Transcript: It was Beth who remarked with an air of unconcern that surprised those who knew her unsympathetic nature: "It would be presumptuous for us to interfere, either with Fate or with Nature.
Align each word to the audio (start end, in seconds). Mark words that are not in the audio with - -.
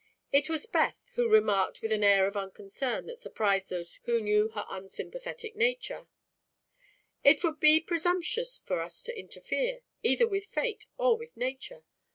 It 0.31 0.49
was 0.49 0.65
Beth 0.65 1.11
who 1.13 1.27
remarked 1.29 1.83
with 1.83 1.91
an 1.91 2.03
air 2.03 2.25
of 2.25 2.35
unconcern 2.35 3.05
that 3.05 3.17
surprised 3.19 3.69
those 3.69 3.99
who 4.05 4.19
knew 4.19 4.47
her 4.49 4.65
unsympathetic 4.67 5.55
nature: 5.55 6.07
"It 7.23 7.43
would 7.43 7.59
be 7.59 7.79
presumptuous 7.81 8.57
for 8.57 8.81
us 8.81 9.03
to 9.03 9.15
interfere, 9.15 9.81
either 10.01 10.27
with 10.27 10.45
Fate 10.45 10.87
or 10.97 11.15
with 11.17 11.37
Nature. 11.37 11.83